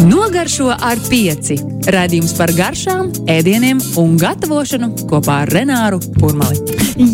[0.00, 1.58] Nogaršo ar pieci.
[1.92, 6.56] Radījums par garšām, ēdieniem un gatavošanu kopā ar Renāru Kurmali.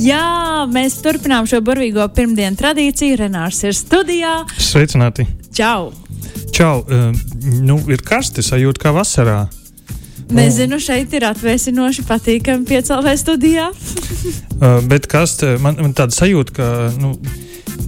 [0.05, 3.17] Jā, mēs turpinām šo burvīgo pirmdienu tradīciju.
[3.25, 4.37] Renārs ir studijā.
[4.63, 5.27] Sveicināti!
[5.57, 5.91] Čau!
[6.55, 6.85] Čau!
[6.85, 7.11] Uh,
[7.67, 9.41] nu, ir karsti sajūta kā vasarā.
[10.37, 13.67] Nezinu, šeit ir atvēsinoši patīkami piecēlē studijā.
[13.73, 16.71] uh, bet kas man, man tāda sajūta, ka.
[17.03, 17.17] Nu,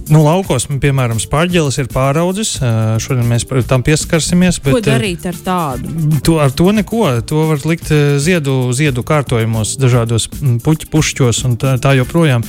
[0.09, 2.55] Nu, laukos, piemēram, spārģelis ir pāraudzis.
[3.03, 4.57] Šodien mēs tam pieskarsimies.
[4.65, 5.91] Bet, ko darīt ar tādu?
[6.25, 7.03] To, ar to neko.
[7.29, 7.91] To var likt
[8.23, 10.29] ziedu, ziedu kārtojumos, dažādos
[10.65, 12.45] puķu pušķos un tā, tā joprojām.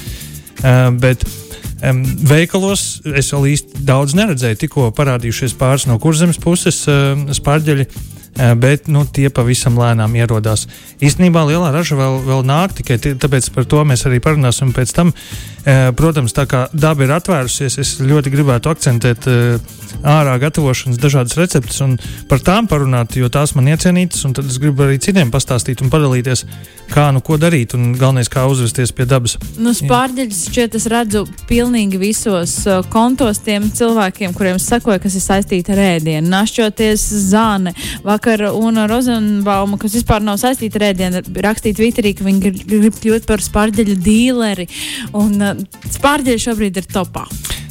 [1.01, 1.27] Bet
[2.31, 2.87] veikalos
[3.17, 4.61] es vēl īsti daudz neredzēju.
[4.65, 6.83] Tikko parādījušies pāris no kurzemes puses
[7.41, 7.87] spārģeļi
[8.37, 10.67] bet nu, tie pavisam lēnām ierodās.
[11.03, 15.13] Īstenībā lielā raža vēl, vēl nāk, tikai tāpēc par to mēs arī parunāsim pēc tam.
[15.97, 19.27] Protams, tā kā daba ir atvērusies, es ļoti gribētu akcentēt
[20.07, 21.99] ārā gatavošanas dažādas receptes un
[22.31, 25.91] par tām parunāt, jo tās man iecienītas, un tad es gribu arī citiem pastāstīt un
[25.93, 26.47] padalīties,
[26.95, 29.37] kā nu ko darīt un galvenais, kā uzvesties pie dabas.
[29.61, 32.57] Nu, spārģeļus šķiet es redzu pilnīgi visos
[32.95, 36.25] kontos tiem cilvēkiem, kuriem sakoja, kas ir saistīti ar ēdienu.
[36.31, 37.75] Našķoties zāne,
[38.07, 43.29] vakar un Rozenbauma, kas vispār nav saistīta ar ēdienu, rakstīt Twitterī, ka viņi grib kļūt
[43.29, 44.69] par spārģeļu dīleri.
[45.19, 45.41] Un,
[45.91, 47.27] Spārģeļi šobrīd ir topā.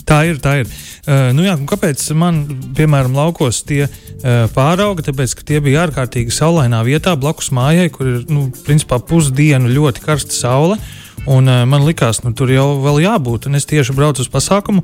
[0.10, 0.70] Tā ir, tā ir.
[1.06, 2.42] Uh, nu jā, kāpēc man,
[2.78, 5.06] piemēram, laukos tie uh, pārauga?
[5.06, 10.04] Tāpēc, ka tie bija ārkārtīgi saulainā vietā, blakus mājai, kur ir nu, principā pusdienu ļoti
[10.06, 10.80] karsta saule.
[11.28, 13.50] Un, uh, man likās, nu, tur jau vēl jābūt.
[13.50, 14.84] Un es tieši braucu uz pasākumu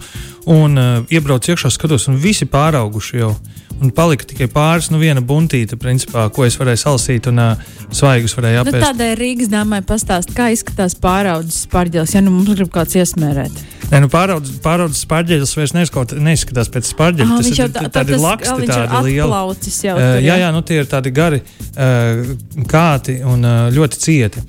[0.52, 3.36] un uh, iebraucu iekšā, skatos, un visi pārauguši jau.
[3.84, 8.36] Un palika tikai pāris, nu, viena buntīte, principā, ko es varēju salasīt, un uh, svaigus
[8.38, 8.78] varēju apēst.
[8.78, 13.64] Nu, tādai Rīgas dāmai pastāst, kā izskatās pāraudzes pārģēlis, ja nu mums grib kāds iesmērēt.
[13.92, 17.40] Nē, nu pāraudzes, pāraudzes pārģēlis vairs neizskaut, neizskatās pēc pārģēļa.
[17.42, 19.42] Tas ir tā, tādi laksti, tādi lieli.
[19.86, 22.32] Jau, uh, jā, jā, nu tie ir tādi gari uh,
[22.72, 24.46] kāti un uh, ļoti cieti.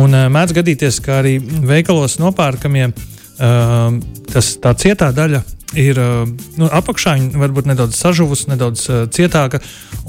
[0.00, 3.96] Un uh, mēdz gadīties, ka arī veikalos nopērkamie uh,
[4.30, 5.42] tas tā cietā daļa
[5.78, 5.98] ir
[6.58, 9.60] nu, apakšā, viņa varbūt nedaudz sažuvusi, nedaudz uh, cietāka.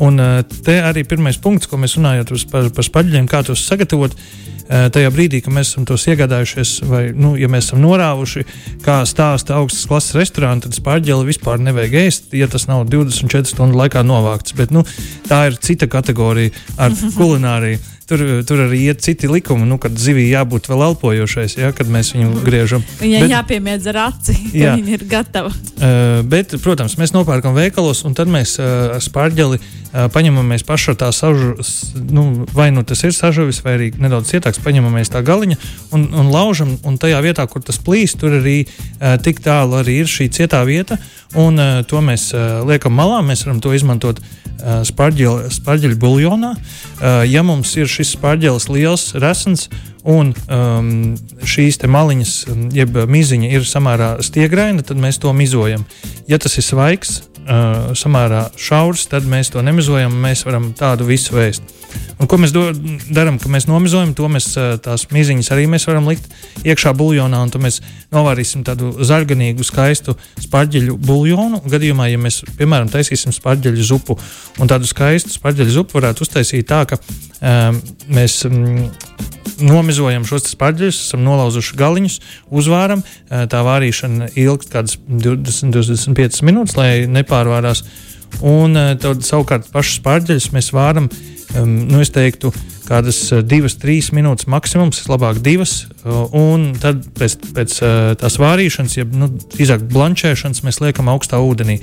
[0.02, 4.16] Un uh, te arī pirmais punkts, ko mēs runājam par, par spaļļiem, kā tos sagatavot.
[4.16, 8.46] Uh, tajā brīdī, kad mēs tos iegādājušies, vai nu, ja mēs esam norāvuši,
[8.86, 13.82] kā stāsta augstas klases restorāna, tad spārģeli vispār nevajag ēst, ja tas nav 24 stundu
[13.82, 14.56] laikā novākts.
[14.56, 14.86] Bet nu,
[15.28, 20.32] tā ir cita kategorija ar kulināriju tur, tur arī iet citi likumi, nu, kad zivij
[20.34, 22.84] jābūt vēl elpojošais, ja, kad mēs viņu griežam.
[23.00, 24.74] Viņai bet, jāpiemiedz ar aci, ka jā.
[24.80, 25.51] viņa ir gatava.
[25.82, 29.58] Uh, bet, protams, mēs nopērkam veikalos, un tad mēs uh, ar spārģeli
[29.92, 31.54] paņemamies pašu tā sažu,
[32.12, 35.58] nu, vai nu tas ir sažuvis, vai arī nedaudz cietāks, paņemamies tā galiņa
[35.96, 38.62] un, un laužam, un tajā vietā, kur tas plīst, tur arī
[39.26, 41.00] tik tālu arī ir šī cietā vieta,
[41.36, 42.32] un to mēs
[42.68, 44.22] liekam malā, mēs varam to izmantot
[44.62, 46.54] spārģeļu buljonā.
[47.28, 49.68] Ja mums ir šis spārģelis liels, resns,
[50.08, 50.88] un um,
[51.46, 52.32] šīs maliņas,
[52.74, 55.86] jeb miziņa ir samērā stiegraina, tad mēs to mizojam.
[56.30, 61.36] Ja tas ir svaigs, uh, samērā šaurs, tad mēs to nemizojam, mēs varam tādu visu
[61.38, 61.81] vēst.
[62.18, 66.10] Un, ko mēs darām, kad mēs nomizojam to, mēs uh, tās miziņas arī mēs varam
[66.12, 66.28] likt
[66.68, 67.82] iekšā buļļonā, un tad mēs
[68.14, 70.16] novārīsim tādu zaļganīgu, skaistu
[70.46, 71.64] spārģeļu buļļonu.
[71.72, 74.18] Gadījumā, ja mēs, piemēram, taisīsim spārģeļu zupu,
[74.62, 77.82] un tādu skaistu spārģeļu zupu varētu uztaisīt tā, ka um,
[78.14, 78.86] mēs um,
[79.62, 82.18] nomizojam šos spārģeļus, esam nolauzuši galiņus,
[82.62, 83.04] uzvāram.
[83.30, 87.84] Tā vārīšana ilgst kādas 20-25 minūtes, lai nepārvārās.
[88.40, 91.10] Un tad savukārt pašus spārģeļus mēs vāram,
[91.60, 92.54] um, nu, es teiktu,
[92.92, 95.86] kādas divas, trīs minūtes maksimums, labāk divas.
[96.36, 97.78] Un tad pēc, pēc
[98.20, 101.80] tās vārīšanas, jeb nu, drīzāk blanšēšanas, mēs liekam augstā ūdenī.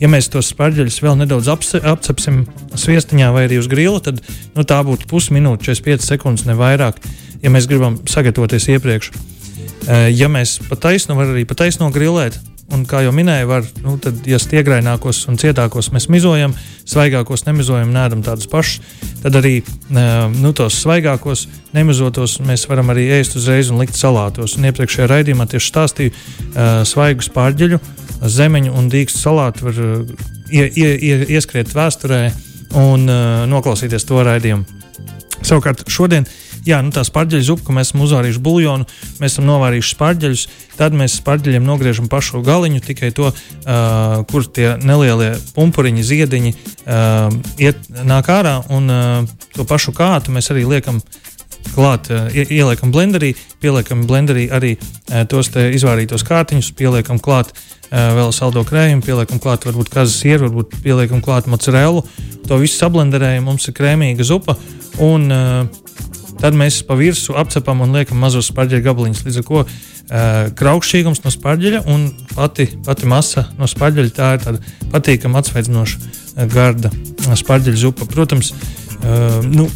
[0.00, 2.44] Ja mēs tos spārģeļus vēl nedaudz apcepsim
[2.76, 4.20] sviestiņā vai arī uz grila, tad
[4.56, 7.00] nu, tā būtu pusminūte, 45 sekundes, ne vairāk,
[7.42, 9.12] ja mēs gribam sagatavoties iepriekš.
[10.16, 12.40] Ja mēs pa taisnu varam arī pa taisnu grilēt,
[12.74, 16.54] Un, kā jau minēju, var, nu, tad, ja stiegrainākos un cietākos mēs mizojam,
[16.88, 18.80] svaigākos nemizojam, nēdam tādus pašus,
[19.22, 19.60] tad arī
[20.34, 21.44] nu, tos svaigākos,
[21.76, 24.56] nemizotos mēs varam arī ēst uzreiz un likt salātos.
[24.58, 27.78] Un iepriekšējā raidījumā tieši stāstīju uh, svaigus pārģeļu,
[28.34, 32.24] zemeņu un dīkstu salātu var uh, ie, ie, ie, ieskriet vēsturē
[32.82, 33.06] un
[33.46, 34.82] noklausīties to raidījumu.
[35.46, 38.88] Savukārt šodien uh, jā, nu, tā spārģeļu zupa, ko mēs esam uzvārījuši buļļonu,
[39.22, 40.46] mēs esam novārījuši spārģeļus.
[40.76, 47.30] Tad mēs spārģeļiem nogriežam pašu galiņu, tikai to, uh, kur tie nelielie pumpuriņi, ziediņi uh,
[47.62, 48.58] iet, nāk ārā.
[48.74, 51.00] Un uh, to pašu kātu mēs arī liekam
[51.74, 54.76] klāt, ieliekam blenderī, pieliekam blenderī arī
[55.30, 57.50] tos izvārītos kārtiņus, pieliekam klāt
[57.90, 62.04] vēl saldo krējumu, pieliekam klāt varbūt kazas sieru, varbūt pieliekam klāt mozzarellu.
[62.46, 64.56] To visu sablenderējam, mums ir krēmīga zupa.
[65.02, 65.28] Un,
[66.40, 69.24] Tad mēs pa virsmu apcepam un liekam mazos spārģeļu gabaliņus.
[69.26, 69.70] Līdz ar to uh,
[70.58, 76.92] kraukšķīgums no spārģeļa un pati, pati masa no spārģeļa tā ir tāda patīkama, atsveidzinoša garda
[77.40, 78.08] spārģeļu zupa.
[78.12, 79.70] Protams, uh, nu,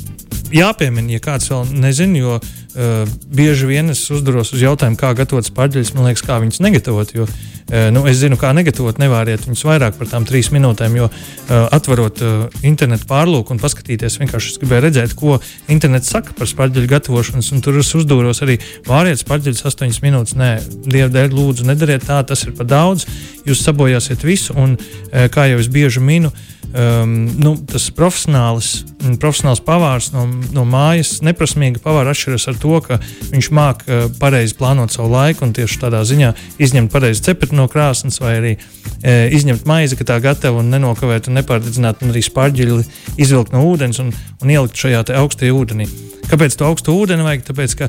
[0.54, 5.46] jāpiemina, ja kāds vēl nezina, jo uh, bieži vien es uzduros uz jautājumu, kā gatavot
[5.46, 5.94] spārģeļus.
[5.96, 7.14] Man liekas, kā viņus negatavot.
[7.14, 11.08] Jo, uh, nu, es zinu, kā negatavot, nevēriet viņus vairāk par tām trīs minūtēm, jo
[11.10, 15.40] uh, atverot uh, internetu pārlūku un paskatīties, vienkārši es gribēju redzēt, ko
[15.72, 17.50] internets saka par spārģeļu gatavošanas.
[17.64, 20.38] Tur es uzdūros arī vāriet spārģeļus astoņas minūtes.
[20.40, 20.52] Nē,
[20.86, 23.06] Dieva dēļ, lūdzu, nedariet tā, tas ir par daudz.
[23.46, 28.70] Jūs sabojāsiet visu, un uh, kā jau es bieži minu, uh, um, nu, tas profesionāls,
[29.22, 33.00] profesionāls pavārs no, no mājas, neprasmīga pavāra atšķiras ar to, ka
[33.30, 36.32] viņš māk uh, pareizi plānot savu laiku un tieši tādā ziņā
[36.62, 41.30] izņemt pareizi cepuri no krāsnes vai arī uh, izņemt maizi, ka tā gatava un nenokavēt
[41.30, 42.84] un nepārdedzināt un arī spārģili
[43.20, 45.88] izvilkt no ūdens un, un ielikt šajā augstajā ūdenī.
[46.30, 47.48] Kāpēc to augstu ūdeni vajag?
[47.48, 47.88] Tāpēc, ka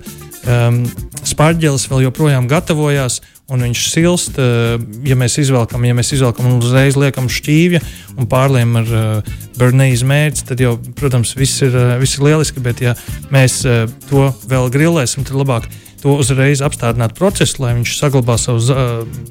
[0.50, 0.82] um,
[1.28, 3.20] spārģelis vēl joprojām gatavojās
[3.52, 4.40] un viņš silst.
[4.40, 7.84] Eh, ja mēs izvelkam, ja mēs izvelkam un uzreiz liekam šķīvja
[8.18, 12.28] un pārliem ar uh, eh, burnīzu mērķi, tad jau, protams, viss ir, uh, viss ir
[12.28, 12.64] lieliski.
[12.64, 12.96] Bet, ja
[13.34, 15.68] mēs uh, to vēl grilēsim, tad labāk
[16.02, 18.86] to uzreiz apstādināt procesu, lai viņš saglabā savu za,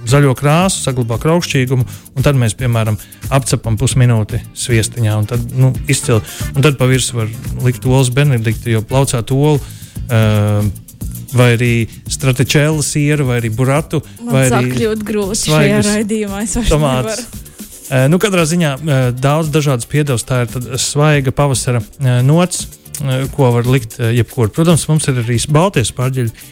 [0.08, 2.98] zaļo krāsu, saglabā kraukšķīgumu, un tad mēs, piemēram,
[3.34, 6.22] apcepam pusminūti sviestiņā, un tad nu, izcili.
[6.54, 7.34] Un tad pa virsmu var
[7.66, 9.58] likt olas benediktu, jo plaucāt olu.
[10.10, 10.62] Uh,
[11.36, 11.74] vai arī
[12.10, 14.02] stratičēlu sieru, vai arī buratu.
[14.22, 16.42] Man vai arī kļūt grūti šajā raidījumā.
[16.70, 17.24] Tomāts.
[17.90, 18.76] Uh, nu, katrā ziņā
[19.18, 20.26] daudz dažādas piedevas.
[20.26, 21.82] Tā ir svaiga pavasara
[22.26, 22.68] nots,
[23.34, 24.52] ko var likt jebkur.
[24.54, 26.50] Protams, mums ir arī Baltijas pārģeļi,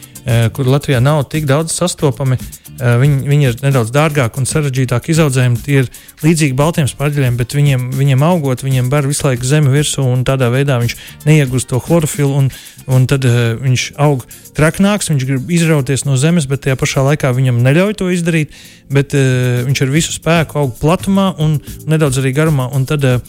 [0.53, 2.37] kur Latvijā nav tik daudz sastopami.
[2.79, 5.59] Uh, viņi, viņi ir nedaudz dārgāki un sarežģītāki izaudzējumi.
[5.65, 5.89] Tie ir
[6.23, 10.47] līdzīgi baltiem spārģeļiem, bet viņiem, viņiem augot, viņiem bar visu laiku zemi virsū, un tādā
[10.53, 10.95] veidā viņš
[11.27, 12.31] neiegūst to chlorofilu.
[12.39, 12.47] Un,
[12.87, 14.23] un tad uh, viņš aug
[14.57, 18.55] traknāks, viņš grib izrauties no zemes, bet tajā pašā laikā viņam neļauj to izdarīt.
[18.91, 21.57] Bet uh, viņš ar visu spēku aug platumā un
[21.89, 23.19] nedaudz arī garumā, un tad uh,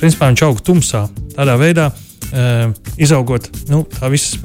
[0.00, 1.06] principā viņš aug tumsā.
[1.38, 2.02] Tādā veidā uh,
[3.00, 4.38] izaugot, nu, tā viss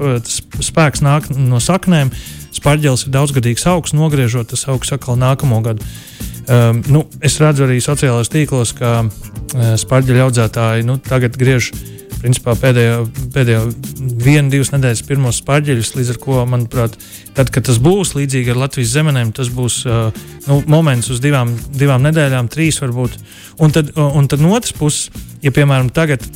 [0.62, 2.12] spēks nāk no saknēm.
[2.54, 5.86] Spārģelis ir daudzgadīgs augs, nogriežot tas augs atkal nākamo gadu.
[6.50, 11.70] Um, nu, es redzu arī sociālajos tīklos, ka uh, spārģeļu audzētāji nu, tagad griež
[12.20, 13.62] principā pēdējo, pēdējo
[14.20, 15.92] vienu, divas nedēļas pirmos spārģeļus.
[15.96, 16.98] Līdz ar to, manuprāt,
[17.36, 21.54] tad, kad tas būs līdzīgi ar Latvijas zemenēm, tas būs uh, nu, moments uz divām,
[21.70, 23.16] divām nedēļām, trīs varbūt.
[23.62, 26.26] Un tad, un tad no otras puses, ja piemēram tagad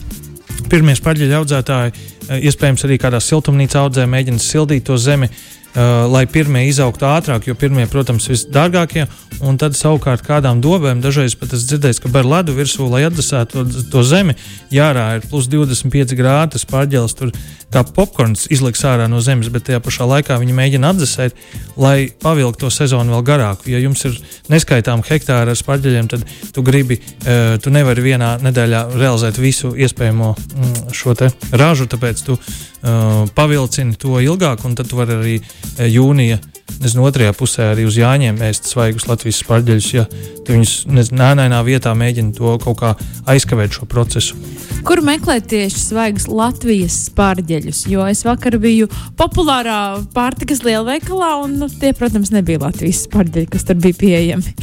[0.70, 5.30] pirmie spārģeļu audzētāji, uh, iespējams arī kādā siltumnīcā audzē, mēģina sildīt to zemi.
[5.74, 9.08] Uh, lai pirmie izaugtu ātrāk, jo pirmie, protams, ir visdārgākie,
[9.42, 13.64] un tad savukārt kādām dobēm dažreiz pat es dzirdēju, ka bar ledu virsū, lai atdesētu
[13.64, 14.36] to, to zemi,
[14.70, 17.34] jārā ir plus 25 grādi, tas pārģēlis tur
[17.74, 21.34] kā popkorns izliks ārā no zemes, bet tajā pašā laikā viņi mēģina atdzesēt,
[21.80, 23.72] lai pavilktu to sezonu vēl garāku.
[23.72, 24.14] Ja jums ir
[24.52, 26.22] neskaitām hektāri ar spārģeļiem, tad
[26.54, 31.16] tu gribi, uh, tu nevari vienā nedēļā realizēt visu iespējamo mm, šo
[31.58, 35.36] ražu, tāpēc tu uh, pavilcini to ilgāk, un tad tu vari arī
[35.78, 36.40] jūnija
[36.80, 40.04] nezinu, otrajā pusē arī uz Jāņiem ēst svaigus Latvijas spārģeļus, ja
[40.48, 42.92] viņus nēnā vietā mēģina to kaut kā
[43.30, 44.38] aizkavēt šo procesu.
[44.84, 47.84] Kur meklēt tieši svaigus Latvijas spārģeļus?
[47.92, 49.78] Jo es vakar biju populārā
[50.16, 54.56] pārtikas lielveikalā, un nu, tie, protams, nebija Latvijas spārģeļi, kas tur bija pieejami.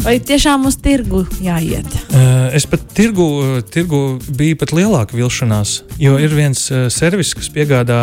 [0.00, 1.88] Vai tiešām uz tirgu jāiet?
[2.08, 3.26] Uh, es pat tirgu,
[3.68, 8.00] tirgu biju pat lielāka vilšanās, jo ir viens uh, servis, kas piegādā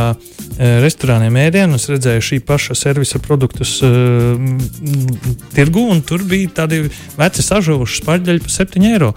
[0.57, 1.77] restorāniem ēdienu.
[1.77, 3.75] Es redzēju šī paša servisa produktus
[5.53, 6.79] tirgu, un tur bija tādi
[7.17, 9.11] veci sažuvuši spārģeļi par 7 eiro.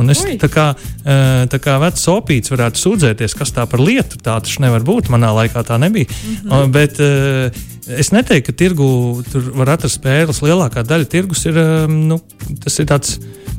[0.00, 0.34] Un es Ui.
[0.42, 0.66] tā kā,
[1.52, 4.18] tā kā vecs opīts varētu sūdzēties, kas tā par lietu.
[4.18, 5.12] Tā taču nevar būt.
[5.14, 6.10] Manā laikā tā nebija.
[6.10, 6.74] Mm -hmm.
[6.74, 6.98] bet,
[7.98, 8.86] Es neteiktu, ka tirgu
[9.30, 10.42] tur var atrast spēles.
[10.44, 12.20] Lielākā daļa tirgus ir, um, nu,
[12.50, 13.16] ir tāds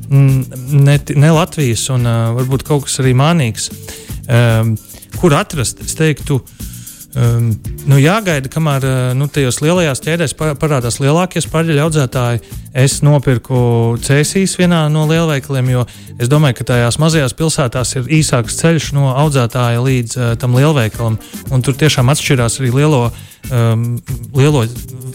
[0.08, 3.70] mm, ne, ne Latvijas un uh, varbūt kaut kas arī mānīgs.
[4.32, 4.76] Um,
[5.18, 5.82] kur atrast?
[5.84, 6.40] Es teiktu,
[7.15, 7.51] um,
[7.89, 12.44] nu, jāgaida, kamēr uh, nu, tajos lielajās ķēdēs parādās lielākie spārģeļu audzētāji.
[12.72, 15.86] Es nopirku cēsīs vienā no lielveikaliem, jo
[16.18, 21.20] es domāju, ka tajās mazajās pilsētās ir īsāks ceļš no audzētāja līdz uh, tam lielveikalam.
[21.51, 23.06] Un tur tiešām atšķirās arī lielo
[23.50, 23.86] um,
[24.38, 24.65] lielo,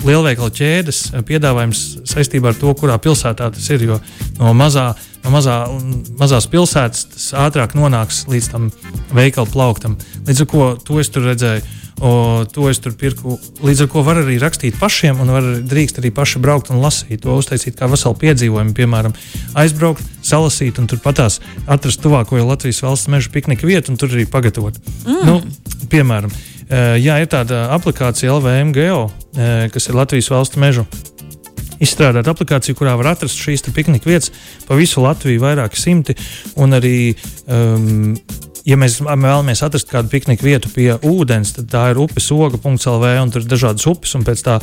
[0.07, 3.87] lielveikalu ķēdes piedāvājums saistībā ar to, kurā pilsētā tas ir.
[3.87, 4.01] Jo
[4.41, 4.91] no mazā,
[5.27, 5.57] no mazā,
[6.21, 8.71] mazās pilsētas, tas ātrāk nonāks līdz tam
[9.17, 9.99] veikalu plauktam.
[10.29, 11.67] Līdz ar to to es tur redzēju.
[11.97, 13.39] O, to es tur pirku.
[13.65, 17.23] Līdz ar to var arī rakstīt pašiem, un var, drīkst arī paši braukt un lasīt.
[17.25, 19.15] To uztaisīt kā veselu piedzīvojumu, piemēram,
[19.57, 24.77] aizbraukt, salasīt un turpatās atrast tuvāko Latvijas valsts meža piknika vietu un tur arī pagatavot.
[25.07, 25.25] Mm.
[25.25, 26.37] Nu, piemēram,
[27.01, 29.03] jā, ir tāda aplikācija LVMGO,
[29.73, 30.85] kas ir Latvijas valsts meža
[31.83, 34.33] izstrādāt aplikāciju, kurā var atrast šīs piknika vietas
[34.67, 36.17] pa visu Latviju, vairāki simti.
[36.63, 36.97] Un arī
[37.47, 38.15] um,
[38.67, 43.33] ja mēs vēlamies atrast kādu pikniku vietu pie ūdens, tad tā ir upes oga.lv un
[43.33, 44.59] tur ir dažādas upes, un pēc, tā,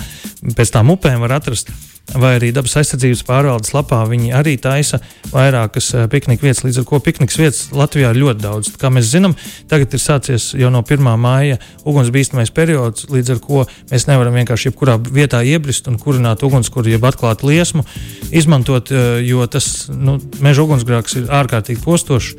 [0.57, 1.71] pēc tām upēm var atrast.
[2.19, 4.97] Vai arī dabas aizsardzības pārvaldes lapā viņi arī taisa
[5.31, 8.71] vairākas uh, piknika vietas, līdz ar to piknikas vietas Latvijā ir ļoti daudz.
[8.81, 9.37] Kā mēs zinām,
[9.71, 11.07] tagad ir sācies jau no 1.
[11.23, 16.91] māja ugunsbīstamais periods, līdz ar to mēs nevaram vienkārši jebkurā vietā iebrist un kurināt ugunskura,
[16.91, 17.87] jeb atklāt liesmu,
[18.35, 22.35] izmantot, uh, jo tas nu, meža ugunsgrēks ir ārkārtīgi postošs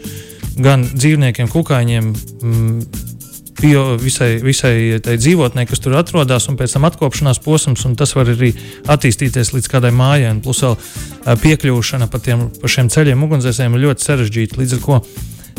[0.62, 3.02] gan dzīvniekiem, kukaiņiem, mm,
[3.60, 8.14] bio, visai, visai tai dzīvotnē, kas tur atrodas, un pēc tam atkopšanās posms, un tas
[8.16, 8.52] var arī
[8.90, 10.34] attīstīties līdz kādai mājai.
[10.44, 10.76] Plus vēl
[11.44, 14.60] piekļūšana pa, tiem, pa šiem ceļiem ugunsdzēsējiem ir ļoti sarežģīta.
[14.60, 15.00] Līdz ar to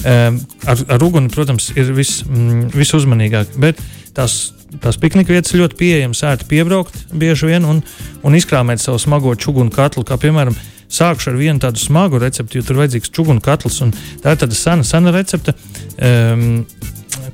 [0.06, 3.56] ar, ar uguni, protams, ir vis, mm, visuzmanīgāk.
[3.62, 3.82] Bet
[4.16, 7.82] tās, tās piknika vietas ļoti pieejamas, ērti piebraukt bieži vien un,
[8.26, 10.58] un izkrāmēt savu smago čugunu katlu, kā piemēram
[10.92, 13.82] sākšu ar vienu tādu smagu recepti, jo tur vajadzīgs čūnu katls.
[14.24, 15.56] Tā ir tāda sena, sena recepte.
[15.96, 16.66] Um,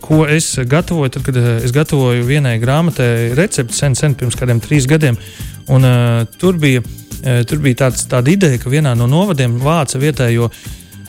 [0.01, 4.61] Ko es gatavoju, tad, kad eh, es gatavoju vienai grāmatai recepti sen, sen pirms kādiem
[4.63, 5.17] trīs gadiem.
[5.71, 10.01] Un, uh, tur bija, uh, tur bija tāds, tāda ideja, ka vienā no novadiem vāca
[10.01, 10.49] vietējo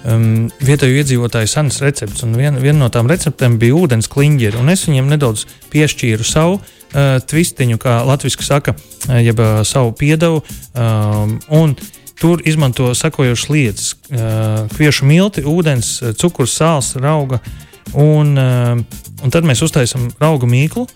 [0.08, 2.24] um, vietējo iedzīvotāju senas receptes.
[2.36, 4.62] Viena vien no tām receptēm bija ūdens kliņģeri.
[4.72, 10.44] Es viņiem nedaudz piešķīru savu uh, tvistiņu, kā latviešu saka, uh, jeb uh, savu piedevu.
[10.74, 11.38] Um,
[12.22, 13.86] Tur izmanto sekojošas lietas:
[14.76, 17.40] kviešu milti, ūdens, cukurs, sāls, rauga.
[17.98, 20.86] Un, un tad mēs uztaisām raugu mīklu.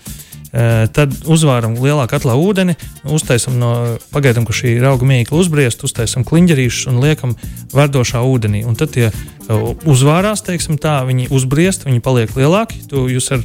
[0.96, 2.76] Tad uzvāram lielā katlā ūdeni,
[3.12, 3.72] uztaisām no
[4.14, 7.34] pagaidām, ka šī auga mīkla uzbriest, uztaisām kliņģerīšus un liekam
[7.74, 8.62] verdošā ūdenī.
[8.64, 9.10] Un tad tie
[9.50, 12.86] uzvārās, teiksim tā, viņi uzbriest, viņi paliek lielāki.
[12.88, 13.44] Tu, jūs ar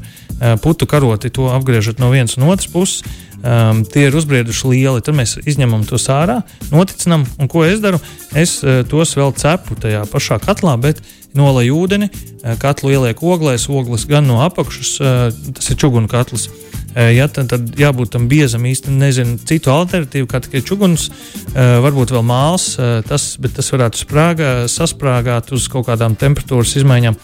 [0.62, 3.02] putu karoti to apgriežat no vienas un otras puses
[3.43, 5.03] um, tie ir uzbrieduši lieli.
[5.05, 8.01] Tad mēs izņemam to ārā, noticinām, un ko es daru?
[8.38, 11.03] Es uh, tos vēl cepu tajā pašā katlā, bet
[11.38, 15.25] nolaižu ūdeni, uh, katlu ielieku oglēs, ogles gan no apakšas, uh,
[15.57, 16.48] tas ir čugunu katls.
[16.48, 21.79] Uh, ja, tad, tad jābūt tam biezam, īstenībā nezinu citu alternatīvu, kā tikai čuguns, uh,
[21.86, 27.19] varbūt vēl māls, uh, tas, bet tas varētu sprāgā, sasprāgāt uz kaut kādām temperatūras izmaiņām.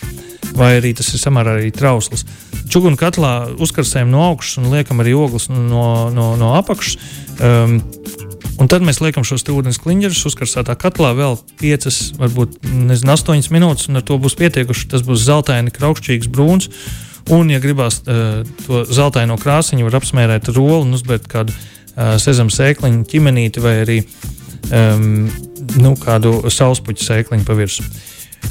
[0.57, 2.24] Vai arī tas ir samērā arī trausls.
[2.71, 6.97] Čugunu katlā uzkarsējam no augšas un liekam arī ogles no, no, no apakšas.
[7.38, 7.81] Um,
[8.57, 13.86] Un tad mēs liekam šos ūdens kliņģerus uzkarsētā katlā vēl 5, varbūt nezinu, 8 minūtes,
[13.91, 14.88] un ar to būs pietiekuši.
[14.93, 16.71] Tas būs zeltaini, kraukšķīgs, brūns.
[17.34, 22.53] Un, ja gribās uh, to zeltaino krāsiņu, var apsmērēt roli un uzbērt kādu uh, sezama
[22.53, 23.98] sēkliņu, ķimenīti vai arī
[24.72, 25.27] um,
[25.81, 27.89] nu, kādu saulespuķu sēkliņu pa virsmu.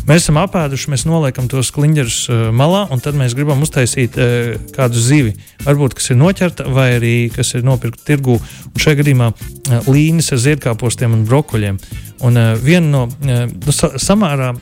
[0.06, 4.54] Mēs esam apēduši, mēs noliekam tos kliņģerus uh, malā, un tad mēs gribam uztaisīt uh,
[4.76, 5.32] kādu zivi.
[5.64, 8.36] Varbūt kas ir noķerta, vai arī kas ir nopirkta tirgū.
[8.76, 11.80] Šajā gadījumā uh, līnijas ar ziedkāpostiem un brokoļiem.
[12.28, 14.52] Un uh, viena no uh, sa samērā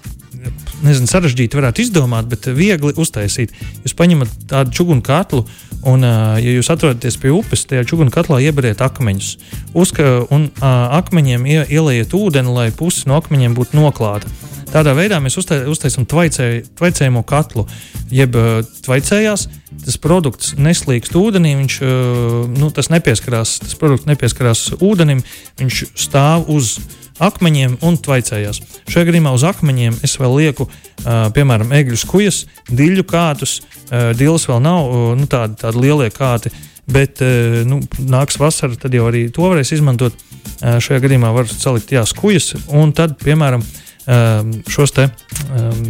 [0.85, 3.55] nezinu, sarežģīti varētu izdomāt, bet viegli uztaisīt.
[3.85, 5.45] Jūs paņemat tādu čūnu katlu,
[5.89, 9.35] un, ja jūs atrodaties pie upes, tajā čūnu katlā ieberiet akmeņus.
[9.77, 14.31] Uzka, un akmeņiem ie, ielieciet ūdeni, lai pusi no akmeņiem būtu noklāta.
[14.75, 17.63] Tādā veidā mēs uztaisām tvaicējumu katlu,
[18.11, 18.35] jeb
[18.83, 19.47] tvaicējās.
[19.85, 21.77] Tas produkts neslīkst ūdenī, viņš
[22.57, 25.23] nu, nepieskarās, tas produkts nepieskarās ūdenim,
[25.61, 26.77] viņš stāv uz
[27.23, 28.61] akmeņiem un tvaicējās.
[28.90, 33.61] Šajā gadījumā uz akmeņiem es vēl lieku, uh, piemēram, egļu skujas, diļu kātus.
[33.90, 36.52] Uh, Dilis vēl nav uh, nu, tādi, tādi lielie kāti,
[36.90, 40.18] bet uh, nu, nāks vasara, tad jau arī to varēs izmantot.
[40.61, 43.64] Uh, šajā gadījumā var salikt jā, skujas un tad, piemēram,
[44.04, 45.85] Ehm, šos te um,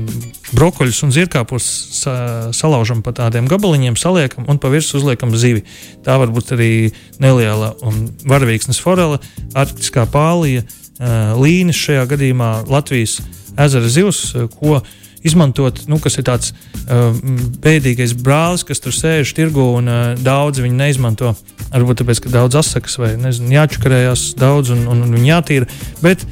[0.54, 1.64] brokoļus un zirkāpus
[1.98, 2.12] sa
[2.54, 5.64] salaužam pa tādiem gabaliņiem, saliekam un pa virsmu uzliekam zivi.
[6.06, 6.70] Tā var būt arī
[7.18, 9.18] neliela un varavīksnes forele,
[9.58, 13.18] arktiskā pālija, uh, līnijas šajā gadījumā Latvijas
[13.60, 14.80] ezera zivs, ko
[15.24, 17.16] izmantot, nu, kas ir tāds uh,
[17.64, 19.88] bēdīgais brālis, kas tur sēž tirgu un
[20.20, 21.34] daudzi viņu neizmanto.
[21.72, 25.70] Varbūt tāpēc, ka daudz asakas vai nezinu, jāčakarējās daudz un, un, un viņi jātīra.
[26.04, 26.22] Bet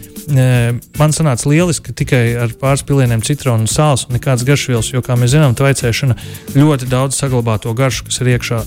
[0.98, 5.16] man sanāca lieliski tikai ar pāris pilieniem citronu un sāls un nekādas garšvielas, jo, kā
[5.18, 6.16] mēs zinām, tvaicēšana
[6.54, 8.62] ļoti daudz saglabā to garšu, kas ir iekšā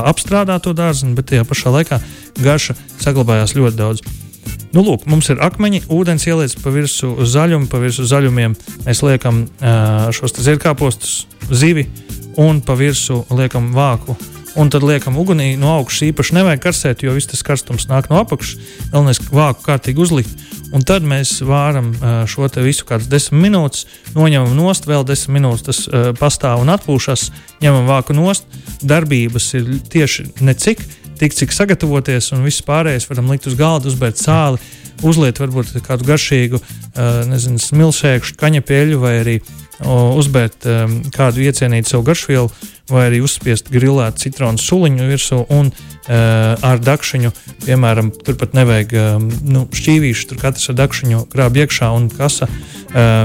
[0.00, 2.00] apstrādāto dārziņu, bet tajā pašā laikā
[2.40, 4.04] garša saglabājās ļoti daudz.
[4.70, 8.52] Nu, lūk, mums ir akmeņi, ūdens ieliec pa virsmu zaļumu, pa virsmu zaļumiem
[8.86, 9.44] mēs liekam
[10.14, 11.88] šos zirgāpostus, zivi
[12.38, 14.14] un pa virsmu liekam vāku.
[14.58, 18.18] Un tad liekam ugunī no augšas īpaši nevajag karsēt, jo viss tas karstums nāk no
[18.18, 18.58] apakšas.
[18.90, 20.46] Galvenais vāku kārtīgi uzlikt.
[20.74, 21.92] Un tad mēs vāram
[22.30, 27.28] šo visu kādas desmit minūtes, noņemam nost, vēl desmit minūtes tas pastāv un atpūšas,
[27.62, 28.46] ņemam vāku nost.
[28.82, 30.82] Darbības ir tieši necik
[31.20, 34.60] tik cik sagatavoties, un viss pārējais varam likt uz galda, uzbērt sāli,
[35.06, 36.60] uzliet varbūt kādu garšīgu,
[37.30, 39.36] nezinu, smilšēkšu, kaņepēļu vai arī
[39.80, 40.66] uzbērt
[41.14, 42.50] kādu iecienītu savu garšvielu,
[42.90, 45.70] vai arī uzspiest grilētu citronu suliņu virsū un
[46.10, 47.32] ar dakšiņu,
[47.64, 48.96] piemēram, turpat nevajag
[49.46, 52.50] nu, šķīvīšu, tur katrs ar dakšiņu grāb iekšā un kasa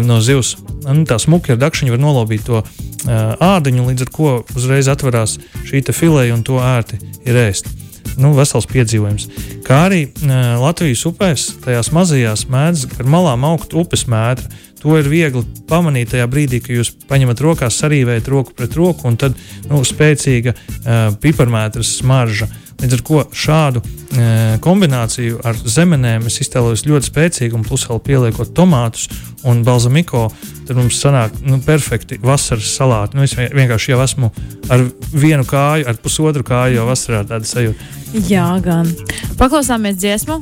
[0.06, 0.56] no zivs.
[0.86, 2.62] Nu, tā smuki ar dakšiņu var nolobīt to
[3.06, 7.74] ādiņu, līdz ar ko uzreiz atverās šī fileja un to ērti ir ēst
[8.22, 9.28] nu, vesels piedzīvojums.
[9.66, 14.48] Kā arī uh, Latvijas upēs, tajās mazajās mēdz ar malām augt upes mētra.
[14.86, 19.18] To ir viegli pamanīt tajā brīdī, kad jūs paņemat rokās, sarīvējat roku pret roku, un
[19.18, 19.34] tad
[19.70, 22.52] nu, spēcīga uh, piparmētras smarža.
[22.82, 24.26] Līdz ar to šādu e,
[24.64, 29.08] kombināciju ar zemenēm es iztēlojos ļoti spēcīgu, un plus vēl pieliekot tomātus
[29.48, 30.26] un balzamiko,
[30.68, 33.18] tad mums sanāk nu, perfekti vasaras salāti.
[33.18, 34.32] Nu, es vienkārši jau esmu
[34.74, 37.94] ar vienu kāju, ar pusotru kāju jau vasarā tāda sajūta.
[38.30, 38.92] Jā, gan.
[39.40, 40.42] Paklausāmies dziesmu.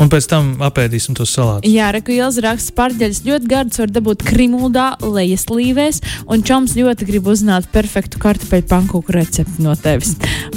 [0.00, 1.68] Un pēc tam apēdīsim to salātu.
[1.68, 7.08] Jā, Reku Ielas raksta, pārģeļas ļoti gardas var dabūt krimuldā, lejas līvēs, un čoms ļoti
[7.10, 10.14] grib uzzināt perfektu kartupeļu pankūku recepti no tevis.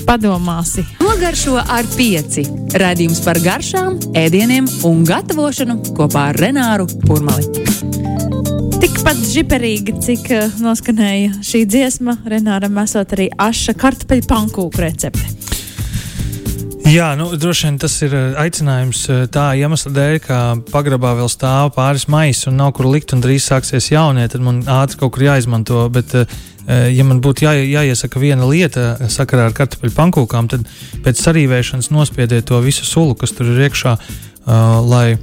[0.07, 0.85] Padomāsi!
[1.03, 2.45] Nogaršo ar pieci.
[2.79, 7.51] Radījums par garšām, ēdieniem un gatavošanu kopā ar Renāru Pūrmali.
[8.79, 15.27] Tikpat žiperīgi, cik uh, noskanēja šī dziesma, Renāram esot arī aša kartupeļu pankūku recepte.
[16.83, 21.29] Jā, nu, droši vien tas ir eh, aicinājums eh, tā iemesla dēļ, ka pagrabā vēl
[21.31, 24.25] stāv pāris maisi un nav kur likt, un drīz sāksies jaunie.
[24.27, 25.85] Tad man ātri kaut kur jāizmanto.
[25.93, 30.67] Bet, eh, ja man būtu jā, jāiesaka viena lieta sakarā ar kartupeļu pankūkām, tad
[31.05, 33.97] pēc sarīvēšanas nospiediet to visu sulu, kas tur ir iekšā,
[34.83, 35.15] lai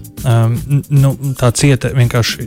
[0.89, 2.47] nu, tā cieta vienkārši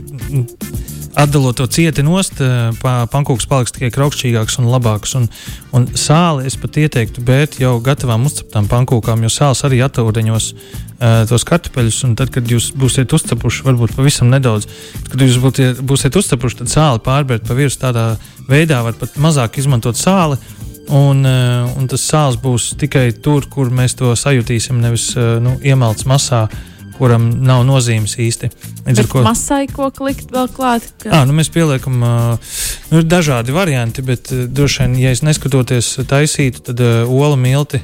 [1.14, 2.70] atdalot to cieti nost, eh,
[3.10, 5.14] pankūks paliks tikai kraukšķīgāks un labāks.
[5.18, 5.28] Un,
[5.72, 11.22] un sāli es pat ieteiktu bēt jau gatavām uzceptām pankūkām, jo sāls arī atūdeņos uh,
[11.30, 12.02] tos kartupeļus.
[12.18, 14.66] Tad, kad jūs būsiet uzcepuši, varbūt pavisam nedaudz,
[15.10, 18.04] kad jūs būsiet, būsiet uzcepuši, tad sāli pārbērt pa virsmu tādā
[18.50, 20.40] veidā, var pat mazāk izmantot sāli.
[20.84, 25.56] Un, uh, un tas sāls būs tikai tur, kur mēs to sajutīsim, nevis uh, nu,
[25.64, 26.44] iemelts masā.
[26.44, 28.50] Uh, kuram nav nozīmes īsti.
[28.86, 30.86] Līdz ar to masai ko klikt vēl klāt.
[31.02, 31.10] Ka...
[31.10, 32.54] À, nu mēs pieliekam, uh,
[32.90, 37.38] nu, ir dažādi varianti, bet uh, droši vien, ja es neskatoties taisītu, tad uh, ola
[37.40, 37.82] milti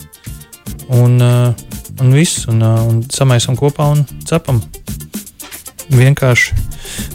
[0.94, 1.50] un, uh,
[2.00, 4.62] un viss, un, uh, un samaisam kopā un cepam.
[5.90, 6.54] Vienkārši.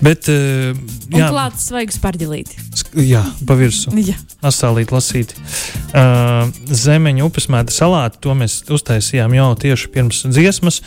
[0.03, 0.75] Bet, uh,
[1.15, 2.59] jā, klāts svaigs pārģelīti.
[2.95, 3.91] Jā, pa virsmu.
[4.45, 5.33] Asālīt lasīt.
[5.91, 10.79] Uh, zemeņu upes mēta salāti, to mēs uztaisījām jau tieši pirms dziesmas.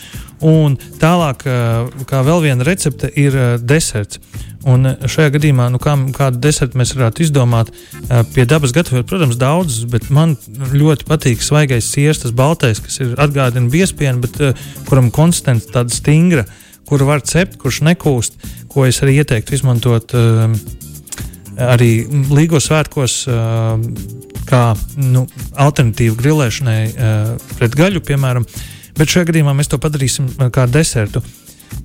[0.45, 4.23] Un tālāk, uh, kā vēl viena recepte, ir uh, deserts.
[4.69, 9.37] Un šajā gadījumā, nu, kā, kādu desertu mēs varētu izdomāt, uh, pie dabas gatavot, protams,
[9.41, 10.39] daudz, bet man
[10.73, 15.93] ļoti patīk svaigais siers, tas baltais, kas ir atgādina biespienu, bet uh, kuram konstants tāda
[15.93, 16.49] stingra,
[16.89, 18.41] kuru var cept, kurš nekūst,
[18.73, 20.17] ko es arī ieteiktu izmantot.
[20.17, 20.57] Uh,
[21.59, 21.93] arī
[22.31, 23.19] Līgos svētkos,
[24.49, 24.63] kā
[25.03, 25.27] nu,
[25.59, 26.81] alternatīvu grilēšanai
[27.59, 28.47] pret gaļu, piemēram.
[28.99, 31.23] Bet šajā gadījumā mēs to padarīsim kā desertu.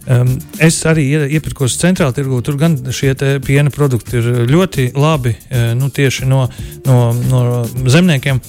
[0.03, 0.33] Um,
[0.63, 1.05] es arī
[1.36, 2.39] iepirkos centrālajā tirgu.
[2.43, 5.36] Tur gan šie piena produkti ir ļoti labi
[5.79, 6.45] nu, tieši no,
[6.88, 7.43] no, no
[7.91, 8.41] zemniekiem.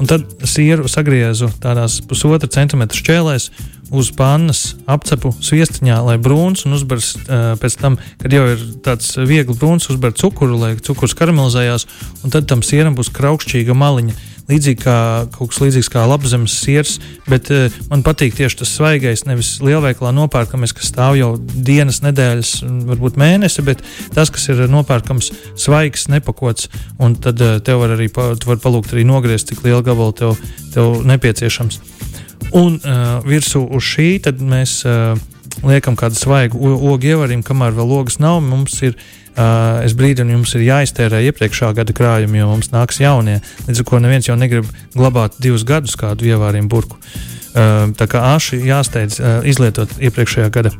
[0.00, 3.50] Un tad sieru sagriezu tādās pusotra centimetra šķēlēs
[3.92, 9.14] uz pannas apcepu sviestiņā, lai brūns un uzbars uh, pēc tam, kad jau ir tāds
[9.20, 11.86] viegli brūns, uzbar cukuru, lai cukurs karamelizējās,
[12.24, 14.16] un tad tam sieram būs kraukšķīga maliņa.
[14.50, 14.96] Līdzīgi kā
[15.30, 16.96] kaut kas līdzīgs kā labzemes siers,
[17.28, 22.56] bet uh, man patīk tieši tas svaigais, nevis lielveikalā nopērkams, kas stāv jau dienas, nedēļas,
[22.88, 23.84] varbūt mēnesi, bet
[24.16, 28.96] tas, kas ir nopērkams svaigs, nepakots, un tad uh, tev var arī pa, var palūgt
[28.96, 31.82] arī nogriezt, cik lielu gabalu tev, tev nepieciešams.
[32.50, 34.08] Un uh, virsū uz šī
[34.42, 35.14] mēs uh,
[35.66, 38.40] liekam kādu svaigu ogu ievarim, kamēr vēl logas nav.
[38.44, 43.40] Mums ir uh, es brīdinu, jums ir jāiztērē iepriekšā gada krājumi, jo mums nāks jaunie.
[43.68, 47.00] Līdz ar to neviens jau negrib glabāt divus gadus kādu ievārījumu burku.
[47.52, 50.72] Uh, tā kā āši jāsteidz uh, izlietot iepriekšējā gada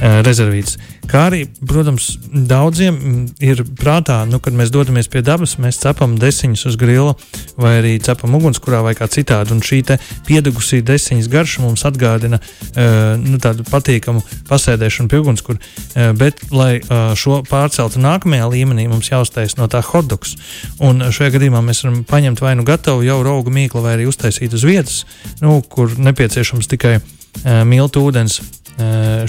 [0.00, 0.78] rezervītes.
[1.08, 2.96] Kā arī, protams, daudziem
[3.44, 7.12] ir prātā, nu, kad mēs dodamies pie dabas, mēs cepam desiņus uz grila
[7.60, 9.52] vai arī cepam ugunskurā vai kā citādi.
[9.54, 9.82] Un šī
[10.26, 15.60] piedegusī desiņas garša mums atgādina uh, nu, tādu patīkamu pasēdēšanu pie ugunskura.
[15.60, 20.38] Uh, bet, lai uh, šo pārceltu nākamajā līmenī, mums jāuztais no tā hotdogs.
[20.82, 24.56] Un šajā gadījumā mēs varam paņemt vai nu gatavu jau raugu mīklu, vai arī uztaisīt
[24.56, 25.04] uz vietas,
[25.44, 28.40] nu, kur nepieciešams tikai uh, miltu ūdens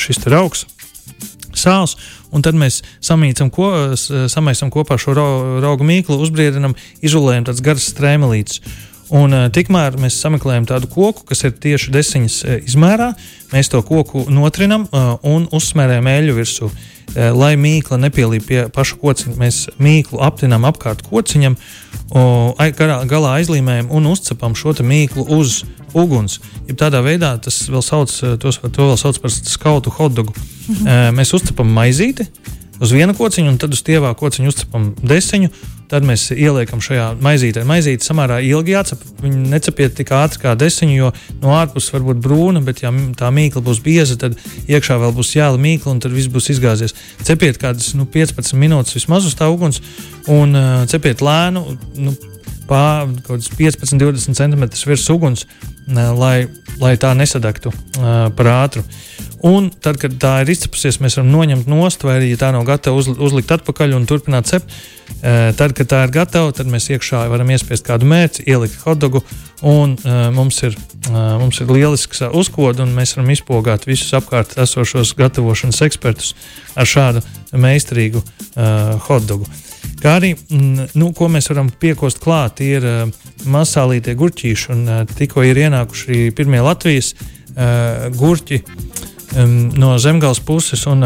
[0.02, 0.66] šis raugs
[1.56, 1.96] sāls,
[2.36, 8.62] un tad mēs samīcam, ko, samaisam kopā šo raugu mīklu, uzbriedinam, izolējam tādas garas strēmelītes.
[9.16, 13.12] Un, tikmēr mēs sameklējam tādu koku, kas ir tieši desiņas izmērā.
[13.52, 14.88] Mēs to koku notrinam
[15.22, 16.72] un uzsmērējam eļļu virsū.
[17.14, 21.56] Uh, lai mīkla nepielīp pie paša kociņa, mēs mīklu aptinām apkārt kociņam,
[23.10, 25.64] galā aizlīmējam un uzcepam šo mīklu uz
[25.96, 26.40] uguns.
[26.68, 30.36] Ja tādā veidā tas vēl sauc, tos, to vēl sauc par skautu hotdogu.
[30.68, 30.84] Mhm.
[30.84, 32.28] Uh, mēs uzcepam maizīti
[32.82, 35.52] uz vienu kociņu, un tad uz tievā kociņu uzcepam desiņu.
[35.92, 37.62] Tad mēs ieliekam šajā maizītē.
[37.68, 39.02] Maizīte samērā ilgi jācep.
[39.22, 41.12] Viņa necepiet tik ātri kā desiņu, jo
[41.44, 45.36] no ārpuses var būt brūna, bet ja tā mīkla būs bieza, tad iekšā vēl būs
[45.38, 46.96] jāla mīkla, un tad viss būs izgāzies.
[47.26, 49.82] Cepiet kādas nu, 15 minūtes vismaz uz tā uguns,
[50.32, 51.66] un uh, cepiet lēnu,
[52.02, 52.16] nu,
[52.70, 55.46] pār 15, 20 cm virs uguns,
[55.94, 56.48] lai,
[56.82, 58.84] lai tā nesadegtu par ātru.
[59.46, 62.64] Un tad, kad tā ir izcepusies, mēs varam noņemt nost, vai arī, ja tā nav
[62.66, 64.72] gatava, uz, uzlikt atpakaļ un turpināt cept.
[65.22, 69.22] Tad, kad tā ir gatava, tad mēs iekšā varam iespiest kādu mērci, ielikt hotdogu,
[69.66, 69.94] un
[70.34, 70.78] mums, ir,
[71.12, 76.34] mums ir lielisks uzkods, un mēs varam izpogāt visus apkārt esošos gatavošanas ekspertus
[76.74, 77.22] ar šādu
[77.54, 78.26] meistarīgu
[79.06, 79.46] hotdogu.
[80.06, 80.36] Kā arī,
[80.94, 86.28] nu, ko mēs varam piekost klāt, ir uh, masālītie gurķīši, un uh, tikko ir ienākuši
[86.38, 88.60] pirmie Latvijas uh, gurķi.
[89.34, 90.86] Um, no zemgājas puses.
[90.92, 91.02] Un,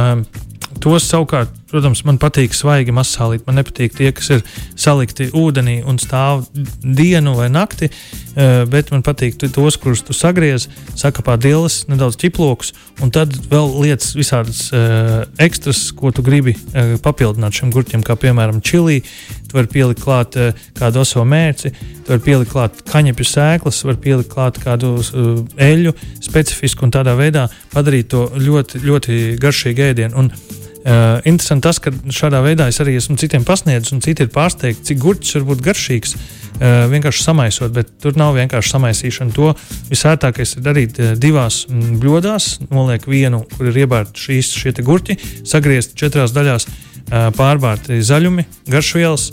[0.83, 3.45] tos savukārt, protams, man patīk svaigi masālīt.
[3.47, 4.43] Man nepatīk tie, kas ir
[4.79, 6.47] salikti ūdenī un stāv
[6.83, 10.67] dienu vai nakti, uh, bet man patīk tos, kurus tu sagriez,
[10.99, 16.95] sakapā dielas, nedaudz ķiplokus, un tad vēl lietas visādas uh, ekstras, ko tu gribi uh,
[17.03, 19.03] papildināt šim gurķim, kā piemēram čili.
[19.49, 21.73] Tu vari pielikt klāt uh, kādu oso mērci,
[22.05, 27.17] tu vari pielikt klāt kaņepju sēklas, var pielikt klāt kādu uh, eļļu specifisku un tādā
[27.17, 30.23] veidā padarīt to ļoti, ļoti garšīgu ēdienu.
[30.23, 30.33] Un,
[30.79, 34.85] Uh, interesanti tas, ka šādā veidā es arī esmu citiem pasniedzis, un citi ir pārsteigti,
[34.87, 36.13] cik gurķis var būt garšīgs.
[36.15, 39.35] Uh, vienkārši samaisot, bet tur nav vienkārši samaisīšana.
[39.35, 39.51] To
[39.91, 42.47] visērtākais ir darīt uh, divās bļodās.
[42.71, 45.19] Noliek vienu, kur ir iebērti šīs šie gurķi,
[45.51, 49.31] sagriezt četrās daļās, uh, pārbārti zaļumi, garšvielas,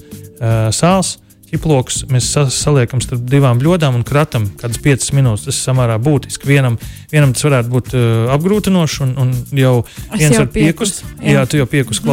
[0.76, 1.16] sāls
[1.50, 5.46] ķiploks mēs sa saliekam starp divām bļodām un kratam kādas 5 minūtes.
[5.46, 6.48] Tas ir samērā būtiski.
[6.50, 6.78] Vienam,
[7.12, 11.04] vienam tas varētu būt uh, apgrūtinoši, un, un jau es viens jau var piekust.
[11.20, 11.38] Jā.
[11.38, 12.10] jā, tu jau piekust mm.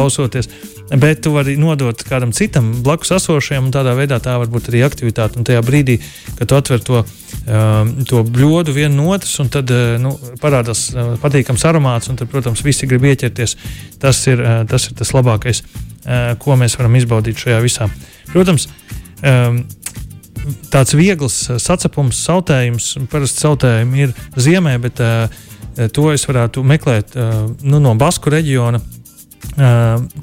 [0.90, 4.82] Bet tu vari nodot kādam citam blakus esošajam, un tādā veidā tā var būt arī
[4.84, 5.38] aktivitāte.
[5.40, 5.96] Un tajā brīdī,
[6.36, 10.90] kad tu atver to, uh, to bļodu vienu no otras, un tad uh, nu, parādās
[10.92, 13.56] uh, patīkams aromāts, un tad, protams, visi grib ieķerties.
[14.02, 15.64] Tas ir, uh, tas, ir tas labākais,
[16.36, 17.86] ko mēs varam izbaudīt šajā visā.
[18.28, 18.66] Protams,
[19.24, 19.62] um,
[20.68, 22.90] tāds viegls sacepums, sautējums.
[23.08, 25.00] Parasti sautējumi ir ziemē, bet
[25.96, 28.82] to es varētu meklēt nu, no Basku reģiona,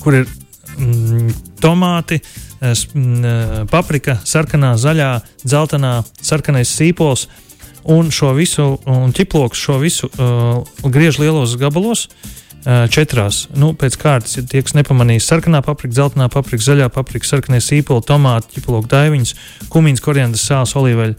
[0.05, 0.29] kur ir
[1.61, 7.27] tomāti, uh, mm, paprika, sarkanā, zaļā, dzeltenā, sarkanais sīpols.
[7.89, 12.05] Un šo visu, un ķiploks šo visu uh, griež lielos gabalos,
[12.61, 13.47] uh, četrās.
[13.57, 18.59] Nu, pēc kārtas, tie, kas nepamanīs, sarkanā paprika, dzeltenā paprika, zaļā paprika, sarkanie sīpoli, tomāti,
[18.59, 19.33] ķiploku daiviņas,
[19.73, 21.17] kumīns, koriandrs, sāls, olīveļu.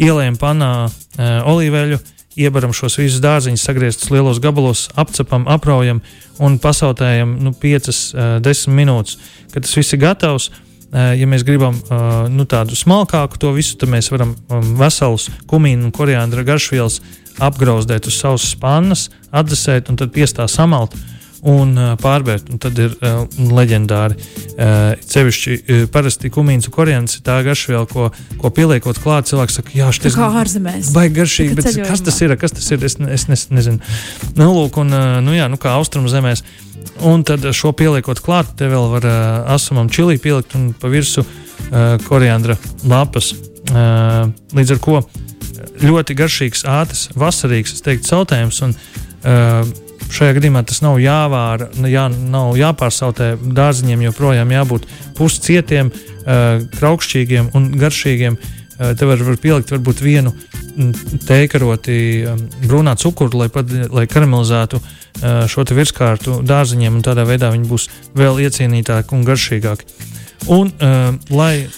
[0.00, 2.00] Ielējam panā uh, olīveļu,
[2.38, 6.02] iebaram šos visus dārziņus, sagrieztus lielos gabalos, apcepam, apraujam
[6.42, 9.18] un pasautējam nu, 5-10 uh, minūtes.
[9.52, 13.76] Kad tas viss ir gatavs, uh, ja mēs gribam uh, nu, tādu smalkāku to visu,
[13.80, 17.00] tad mēs varam um, veselus kumīnu un koriandra garšvielas
[17.42, 20.96] apgrauzdēt uz savas spannas, atdzesēt un tad piestā samalt
[21.42, 22.50] un pārbērt.
[22.54, 24.16] Un tad ir uh, leģendāri.
[24.52, 29.58] Uh, cevišķi uh, parasti kumīns un koriandrs ir tā garšviela, ko, ko pieliekot klāt, cilvēks
[29.58, 30.92] saka, jā, šis ir ārzemēs.
[30.94, 31.88] Baigi garšīgi, bet ceļojumā.
[31.90, 32.36] kas tas ir?
[32.38, 32.86] Kas tas ir?
[32.86, 33.94] Es, es, es nezinu.
[34.38, 36.44] Nu, lūk, un, uh, nu, jā, nu, kā austrumu zemēs.
[37.08, 39.18] Un tad šo pieliekot klāt, te vēl var uh,
[39.54, 43.32] asumam čili pielikt un pa virsmu uh, koriandra lapas.
[43.72, 45.02] Uh, līdz ar to
[45.82, 48.60] ļoti garšīgs, ātrs, vasarīgs, es teiktu, sautējums.
[48.66, 48.76] Un,
[49.24, 53.34] uh, šajā gadījumā tas nav jāvāra, jā, nav jāpārsautē.
[53.42, 55.92] Dārziņiem joprojām jābūt puscietiem,
[56.78, 58.38] kraukšķīgiem un garšīgiem.
[58.98, 60.32] Te var, var pielikt varbūt vienu
[61.28, 61.96] teikaroti
[62.26, 64.80] um, brūnā cukuru, lai, pad, lai karamelizētu
[65.52, 69.86] šo virskārtu dārziņiem, un tādā veidā viņi būs vēl iecienītāki un garšīgāki.
[70.50, 71.68] Un, uh, lai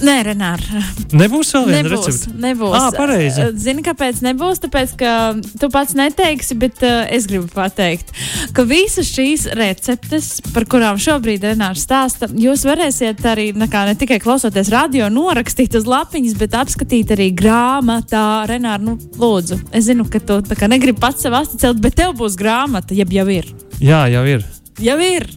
[0.00, 0.82] Nē, Renāra.
[1.12, 2.32] Nebūs vēl viena recepte.
[2.40, 2.76] nebūs.
[2.78, 3.44] Ā, pareizi.
[3.60, 4.62] Zini, kāpēc nebūs?
[4.62, 5.12] Tāpēc, ka
[5.60, 8.14] tu pats neteiksi, bet uh, es gribu pateikt,
[8.56, 14.20] ka visas šīs receptes, par kurām šobrīd Renārs stāsta, jūs varēsiet arī nekā, ne tikai
[14.22, 18.24] klausoties radio, norakstīt uz lapiņas, bet apskatīt arī grāmatā.
[18.50, 22.38] Renāra, nu, lūdzu, es zinu, ka tu kā negribi pats sev asticēt, bet tev būs
[22.40, 23.52] grāmata, jeb jau ir.
[23.82, 24.46] Jā, jau ir.
[24.82, 25.28] Jau ir.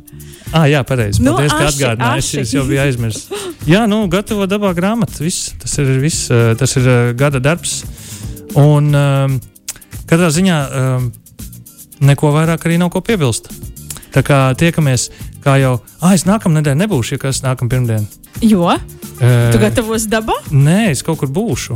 [0.56, 1.20] Ah, jā, pareizi.
[1.20, 2.22] Nu, Paldies, ka atgādināji.
[2.24, 3.28] Es, es jau biju aizmirsis.
[3.68, 5.26] Jā, nu, gatavo dabā grāmatu.
[5.26, 7.82] Viss, tas ir viss, eh, tas ir eh, gada darbs.
[8.56, 9.36] Un um,
[10.08, 11.10] katrā ziņā um,
[12.08, 13.52] neko vairāk arī nav ko piebilst.
[14.16, 15.10] Tā kā tiekamies,
[15.44, 15.76] kā jau.
[16.00, 18.08] Ah, es nākamā nedēļa nebūšu, ja kas nākamā pirmdiena.
[18.40, 18.70] Jo?
[18.72, 20.38] Uh, Tu gatavos dabā?
[20.56, 21.76] Nē, es kaut kur būšu.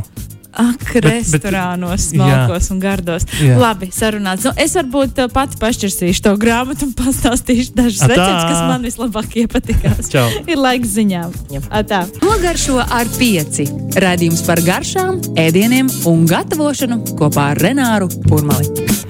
[0.50, 3.26] Ak, restorānos, smalkos un gardos.
[3.38, 3.58] Jā.
[3.60, 4.46] Labi, sarunāts.
[4.48, 9.36] Nu, es varbūt uh, pati pašķirsīšu to grāmatu un pastāstīšu dažas receptes, kas man vislabāk
[9.44, 10.10] iepatikās.
[10.46, 11.36] Ir laiks ziņām.
[11.70, 12.02] Atā.
[12.24, 13.68] Nogaršo ar pieci.
[14.00, 19.08] Radījums par garšām, ēdieniem un gatavošanu kopā ar Renāru Kurmali.